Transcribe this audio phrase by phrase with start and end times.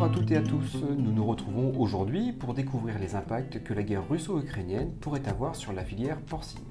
[0.00, 3.74] Bonjour à toutes et à tous, nous nous retrouvons aujourd'hui pour découvrir les impacts que
[3.74, 6.64] la guerre russo-ukrainienne pourrait avoir sur la filière porcine.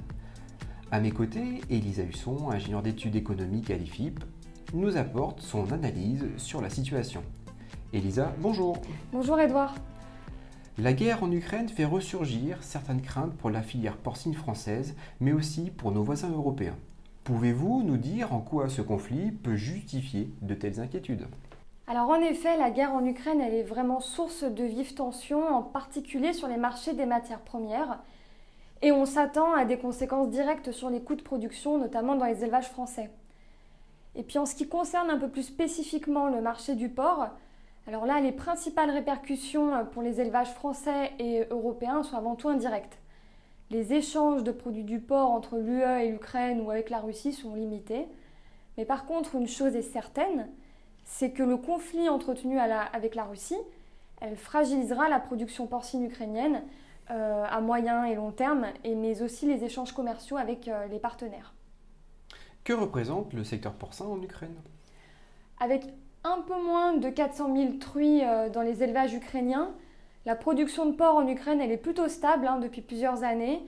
[0.89, 4.23] À mes côtés, Elisa Husson, ingénieure d'études économiques à l'IFIP,
[4.73, 7.21] nous apporte son analyse sur la situation.
[7.93, 8.81] Elisa, bonjour.
[9.11, 9.75] Bonjour Edouard.
[10.79, 15.69] La guerre en Ukraine fait ressurgir certaines craintes pour la filière porcine française, mais aussi
[15.69, 16.77] pour nos voisins européens.
[17.25, 21.27] Pouvez-vous nous dire en quoi ce conflit peut justifier de telles inquiétudes?
[21.89, 25.63] Alors en effet, la guerre en Ukraine, elle est vraiment source de vives tensions, en
[25.63, 27.97] particulier sur les marchés des matières premières.
[28.83, 32.43] Et on s'attend à des conséquences directes sur les coûts de production, notamment dans les
[32.43, 33.09] élevages français.
[34.13, 37.29] Et puis en ce qui concerne un peu plus spécifiquement le marché du porc,
[37.87, 42.99] alors là, les principales répercussions pour les élevages français et européens sont avant tout indirectes.
[43.71, 47.55] Les échanges de produits du porc entre l'UE et l'Ukraine ou avec la Russie sont
[47.55, 48.05] limités.
[48.77, 50.47] Mais par contre, une chose est certaine,
[51.09, 53.57] c'est que le conflit entretenu avec la Russie,
[54.21, 56.61] elle fragilisera la production porcine ukrainienne
[57.09, 60.99] euh, à moyen et long terme, et, mais aussi les échanges commerciaux avec euh, les
[60.99, 61.55] partenaires.
[62.63, 64.53] Que représente le secteur porcin en Ukraine?
[65.59, 65.83] Avec
[66.23, 69.71] un peu moins de 400 000 truies euh, dans les élevages ukrainiens,
[70.27, 73.65] la production de porc en Ukraine elle est plutôt stable hein, depuis plusieurs années.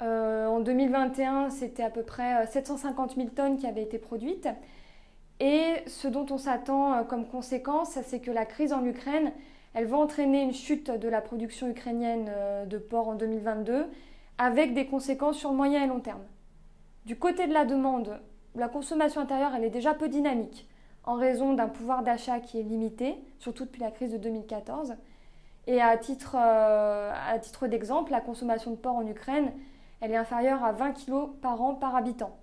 [0.00, 4.48] en 2021, c'était à peu près 750 000 tonnes qui avaient été produites.
[5.40, 9.32] Et ce dont on s'attend euh, comme conséquence, c'est que la crise en Ukraine,
[9.72, 13.86] elle va entraîner une chute de la production ukrainienne euh, de porc en 2022,
[14.36, 16.22] avec des conséquences sur le moyen et long terme.
[17.06, 18.20] Du côté de la demande,
[18.54, 20.68] la consommation intérieure, elle est déjà peu dynamique,
[21.04, 24.96] en raison d'un pouvoir d'achat qui est limité, surtout depuis la crise de 2014.
[25.66, 29.52] Et à titre, euh, à titre d'exemple, la consommation de porc en Ukraine,
[30.02, 32.39] elle est inférieure à 20 kg par an par habitant.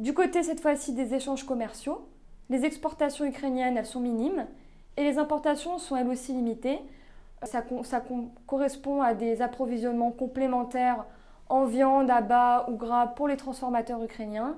[0.00, 2.08] Du côté cette fois-ci des échanges commerciaux,
[2.48, 4.46] les exportations ukrainiennes, elles sont minimes
[4.96, 6.78] et les importations sont elles aussi limitées.
[7.42, 7.62] Ça,
[8.46, 11.04] correspond à des approvisionnements complémentaires
[11.50, 14.56] en viande, à bas ou gras pour les transformateurs ukrainiens.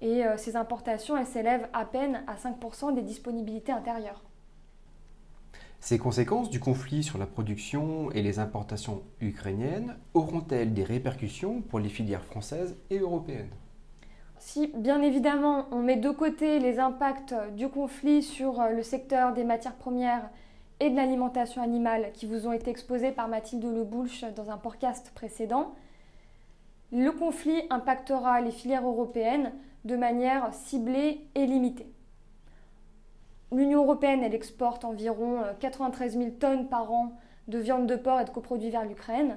[0.00, 4.24] Et euh, ces importations, elles s'élèvent à peine à 5% des disponibilités intérieures.
[5.78, 11.78] Ces conséquences du conflit sur la production et les importations ukrainiennes auront-elles des répercussions pour
[11.78, 13.50] les filières françaises et européennes?
[14.40, 19.34] Si bien évidemment on met de côté les impacts du conflit sur euh, le secteur
[19.34, 20.30] des matières premières
[20.80, 25.12] et de l'alimentation animale qui vous ont été exposés par Mathilde Leboulch dans un podcast
[25.14, 25.74] précédent,
[26.90, 29.52] le conflit impactera les filières européennes
[29.84, 31.92] de manière ciblée et limitée.
[33.52, 37.12] L'Union européenne, exporte environ 93 euh, 000 tonnes par an
[37.48, 39.36] de viande de porc et de coproduits vers l'Ukraine.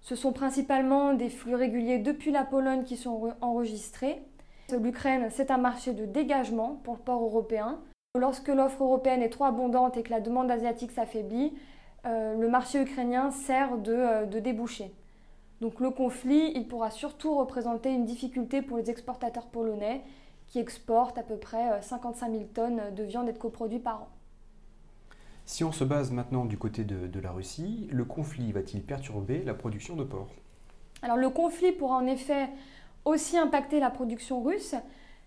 [0.00, 4.22] Ce sont principalement des flux réguliers depuis la Pologne qui sont enregistrés.
[4.78, 7.80] L'Ukraine, c'est un marché de dégagement pour le porc européen.
[8.18, 11.52] Lorsque l'offre européenne est trop abondante et que la demande asiatique s'affaiblit,
[12.06, 14.92] euh, le marché ukrainien sert de, euh, de débouché.
[15.60, 20.02] Donc le conflit, il pourra surtout représenter une difficulté pour les exportateurs polonais
[20.46, 24.02] qui exportent à peu près 55 euh, 000 tonnes de viande et de coproduits par
[24.02, 24.08] an.
[25.44, 29.52] Si on se base maintenant du côté de, la Russie, le conflit va-t-il perturber la
[29.52, 30.28] production de porc?
[31.02, 32.48] Alors le conflit pourra en effet
[33.04, 34.74] aussi impacter la production russe,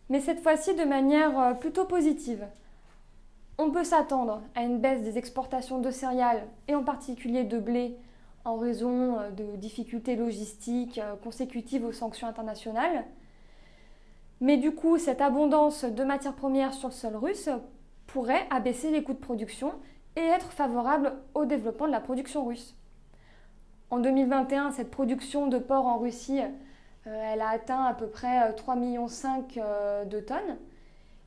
[0.10, 2.46] mais cette fois-ci de manière euh, plutôt positive.
[3.58, 7.98] On peut s'attendre à une baisse des exportations de céréales et en particulier de blé
[8.46, 13.06] en raison euh, de difficultés logistiques euh, consécutives aux sanctions internationales.
[14.42, 17.50] Mais du coup, cette abondance de matières premières sur le sol russe
[18.08, 19.72] pourrait abaisser les coûts de production
[20.16, 22.76] et être favorable au développement de la production russe.
[23.90, 26.42] En 2021, cette production de porc en Russie,
[27.06, 29.08] elle a atteint à peu près 3,5 euh, millions
[29.58, 30.58] euh, de tonnes.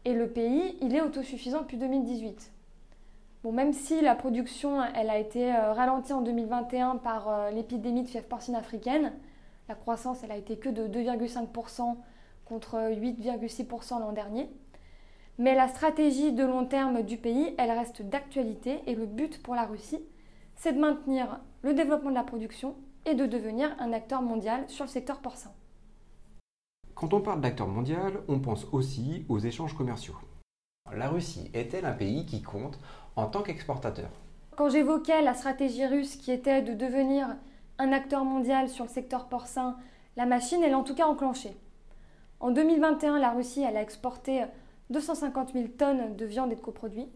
[0.05, 2.53] Et le pays, il est autosuffisant depuis 2018.
[3.43, 8.55] Bon, même si la production a été ralentie en 2021 par l'épidémie de fièvre porcine
[8.55, 9.13] africaine,
[9.69, 11.97] la croissance elle a été que de 2,5%
[12.45, 14.49] contre 8,6% l'an dernier.
[15.39, 19.65] Mais la stratégie de long terme du pays, reste d'actualité et le but pour la
[19.65, 20.03] Russie,
[20.55, 22.75] c'est de maintenir le développement de la production
[23.05, 25.51] et de devenir un acteur mondial sur le secteur porcin.
[26.97, 30.17] Quand on parle d'acteur mondial, on pense aussi aux échanges commerciaux.
[30.95, 32.79] La Russie est-elle un pays qui compte
[33.17, 34.09] en tant qu'exportateur?
[34.57, 37.37] Quand j'évoquais la stratégie russe qui était de devenir
[37.77, 39.77] un acteur mondial sur le secteur porcin,
[40.17, 41.55] la machine est en tout cas enclenchée.
[42.41, 44.47] En 2021, la Russie elle a exporté
[44.89, 47.11] 250 000 tonnes de viande et de coproduits,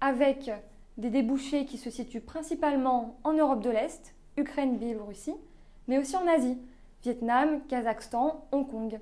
[0.00, 0.50] avec
[0.96, 5.36] des débouchés qui se situent principalement en Europe de l'Est, Ukraine, Biélorussie,
[5.86, 6.58] mais aussi en Asie,
[7.04, 8.98] Vietnam, Kazakhstan, Hong Kong.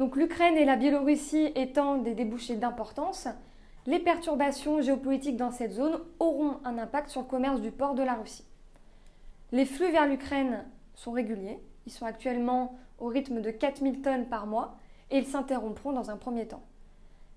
[0.00, 3.28] Donc l'Ukraine et la Biélorussie étant des débouchés d'importance,
[3.86, 8.02] Les perturbations géopolitiques dans cette zone auront un impact sur le commerce du port de
[8.02, 8.44] la Russie.
[9.52, 10.64] Les flux vers l'Ukraine
[10.94, 14.76] sont réguliers, ils sont actuellement au rythme de 4000 tonnes par mois
[15.10, 16.62] et ils s'interrompront dans un premier temps.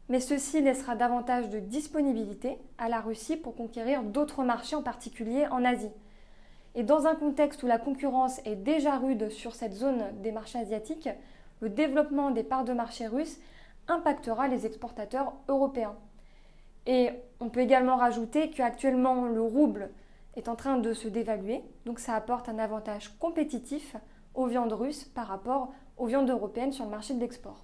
[0.09, 5.47] Mais ceci laissera davantage de disponibilité à la Russie pour conquérir d'autres marchés, en particulier
[5.47, 5.91] en Asie.
[6.75, 10.59] Et dans un contexte où la concurrence est déjà rude sur cette zone des marchés
[10.59, 11.09] asiatiques,
[11.61, 13.39] le développement des parts de marché russes
[13.87, 15.95] impactera les exportateurs européens.
[16.85, 17.09] Et
[17.39, 19.89] on peut également rajouter qu'actuellement le rouble
[20.35, 23.95] est en train de se dévaluer, donc ça apporte un avantage compétitif
[24.33, 27.63] aux viandes russes par rapport aux viandes européennes sur le marché de l'export.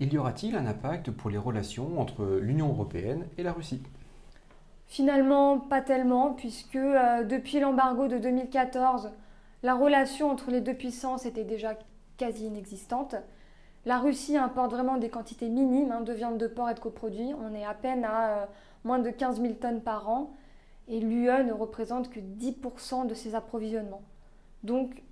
[0.00, 3.82] Il y aura-t-il un impact pour les relations entre l'Union européenne et la Russie?
[4.86, 9.12] Finalement, pas tellement, puisque euh, depuis l'embargo de 2014,
[9.62, 11.74] la relation entre les deux puissances était déjà
[12.16, 13.16] quasi inexistante.
[13.84, 17.34] La Russie importe vraiment des quantités minimes hein, de viande de porc et de coproduits.
[17.34, 18.46] On est à peine à euh,
[18.84, 20.32] moins de 15 000 tonnes par an.
[20.88, 24.02] Et l'UE ne représente que 10% de ses approvisionnements.
[24.62, 25.02] Donc,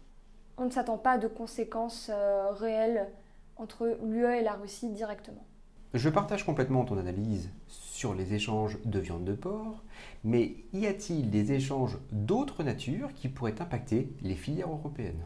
[0.57, 3.09] on ne s'attend pas à de conséquences euh, réelles
[3.57, 5.45] entre l'UE et la Russie directement.
[5.93, 9.83] Je partage complètement ton analyse sur les échanges de viande de porc,
[10.23, 15.25] mais y a-t-il des échanges d'autres natures qui pourraient impacter les filières européennes?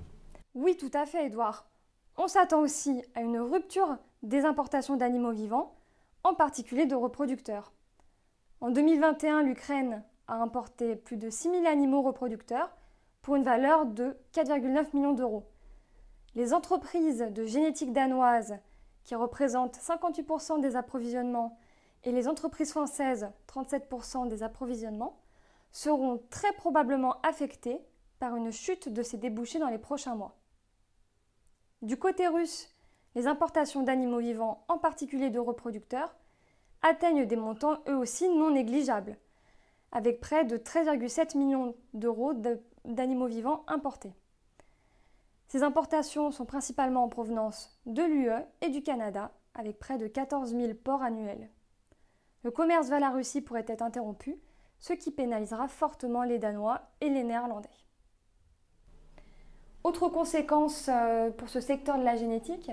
[0.54, 1.66] Oui, tout à fait, Edouard.
[2.16, 5.74] On s'attend aussi à une rupture des importations d'animaux vivants,
[6.22, 7.72] en particulier de reproducteurs.
[8.60, 12.70] En 2021, l'Ukraine a importé plus de 6000 animaux reproducteurs
[13.20, 15.44] pour une valeur de 4,9 millions d'euros.
[16.36, 18.56] Les entreprises de génétique danoise,
[19.02, 21.58] qui représentent 58% des approvisionnements,
[22.04, 25.18] et les entreprises françaises, 37% des approvisionnements,
[25.72, 27.80] seront très probablement affectées
[28.20, 30.36] par une chute de ces débouchés dans les prochains mois.
[31.84, 32.70] Du côté russe,
[33.14, 36.16] les importations d'animaux vivants, en particulier de reproducteurs,
[36.80, 39.18] atteignent des montants eux aussi non négligeables,
[39.92, 42.32] avec près de 13,7 millions d'euros
[42.86, 44.14] d'animaux vivants importés.
[45.48, 48.32] Ces importations sont principalement en provenance de l'UE
[48.62, 51.50] et du Canada, avec près de 14 000 ports annuels.
[52.44, 54.40] Le commerce vers la Russie pourrait être interrompu,
[54.78, 57.83] ce qui pénalisera fortement les Danois et les Néerlandais.
[59.84, 62.70] Autre conséquence euh, pour ce secteur de la génétique,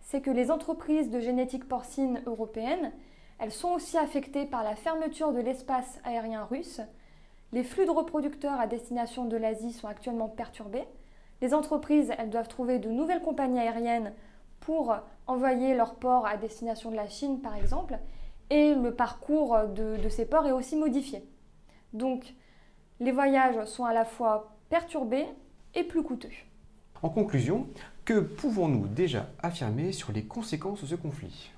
[0.00, 2.92] c'est que les entreprises de génétique porcine européennes,
[3.38, 6.80] elles sont aussi affectées par la fermeture de l'espace aérien russe.
[7.52, 10.88] Les flux de reproducteurs à destination de l'Asie sont actuellement perturbés.
[11.42, 14.14] Les entreprises, elles doivent trouver de nouvelles compagnies aériennes
[14.60, 14.96] pour
[15.26, 17.98] envoyer leurs ports à destination de la Chine, par exemple,
[18.48, 21.22] et le parcours de, de ces ports est aussi modifié.
[21.92, 22.34] Donc,
[22.98, 25.26] les voyages sont à la fois perturbés
[25.74, 26.28] et plus coûteux.
[27.02, 27.66] En conclusion,
[28.04, 31.50] que pouvons-nous déjà affirmer sur les conséquences de ce conflit?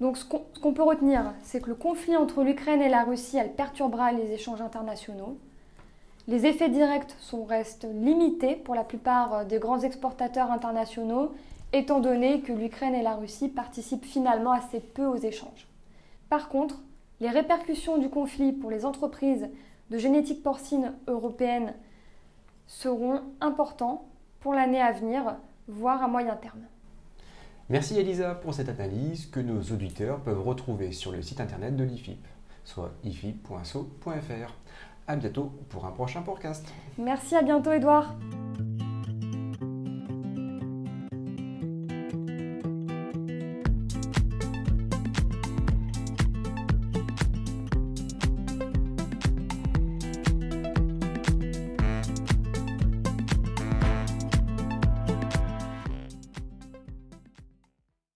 [0.00, 3.54] Donc ce qu'on peut retenir, c'est que le conflit entre l'Ukraine et la Russie, elle
[3.54, 5.36] perturbera les échanges internationaux.
[6.28, 11.32] Les effets directs sont, restent limités pour la plupart des grands exportateurs internationaux,
[11.72, 15.66] étant donné que l'Ukraine et la Russie participent finalement assez peu aux échanges.
[16.28, 16.80] Par contre,
[17.20, 19.48] les répercussions du conflit pour les entreprises
[19.90, 21.74] de génétique porcine européenne
[22.68, 24.06] seront importants
[24.38, 25.36] pour l'année à venir,
[25.66, 26.60] voire à moyen terme.
[27.68, 31.84] Merci Elisa pour cette analyse que nos auditeurs peuvent retrouver sur le site internet de
[31.84, 32.24] l'IFIP,
[32.64, 34.54] soit ifip.so.fr.
[35.06, 36.66] A bientôt pour un prochain podcast.
[36.98, 38.14] Merci, à bientôt Edouard.